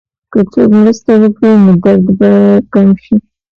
[0.31, 2.31] که څوک مرسته وکړي، نو درد به
[2.73, 3.15] کم شي.